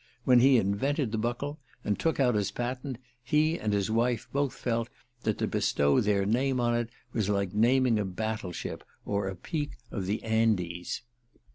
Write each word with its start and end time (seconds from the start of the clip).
When 0.23 0.39
he 0.39 0.57
invented 0.57 1.11
the 1.11 1.19
Buckle, 1.19 1.59
and 1.85 1.99
took 1.99 2.19
out 2.19 2.33
his 2.33 2.49
patent, 2.49 2.97
he 3.23 3.59
and 3.59 3.71
his 3.71 3.91
wife 3.91 4.27
both 4.33 4.51
felt 4.55 4.89
that 5.21 5.37
to 5.37 5.45
bestow 5.45 6.01
their 6.01 6.25
name 6.25 6.59
on 6.59 6.73
it 6.75 6.89
was 7.13 7.29
like 7.29 7.53
naming 7.53 7.99
a 7.99 8.05
battle 8.05 8.51
ship 8.51 8.83
or 9.05 9.27
a 9.27 9.35
peak 9.35 9.77
of 9.91 10.07
the 10.07 10.23
Andes. 10.23 11.03